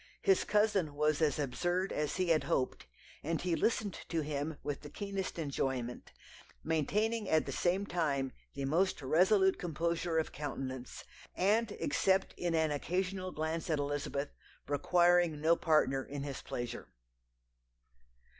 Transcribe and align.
His 0.23 0.43
cousin 0.43 0.95
was 0.95 1.21
as 1.21 1.37
absurd 1.37 1.91
as 1.91 2.15
he 2.15 2.29
had 2.29 2.45
hoped, 2.45 2.87
and 3.21 3.39
he 3.39 3.55
listened 3.55 3.93
to 4.09 4.21
him 4.21 4.57
with 4.63 4.81
the 4.81 4.89
keenest 4.89 5.37
enjoyment, 5.37 6.11
maintaining 6.63 7.29
at 7.29 7.45
the 7.45 7.51
same 7.51 7.85
time 7.85 8.31
the 8.55 8.65
most 8.65 9.03
resolute 9.03 9.59
composure 9.59 10.17
of 10.17 10.31
countenance, 10.31 11.03
and 11.35 11.71
except 11.73 12.33
in 12.35 12.55
an 12.55 12.71
occasional 12.71 13.31
glance 13.31 13.69
at 13.69 13.77
Elizabeth, 13.77 14.29
requiring 14.67 15.39
no 15.39 15.55
partner 15.55 16.03
in 16.03 16.23
his 16.23 16.41
pleasure. 16.41 16.87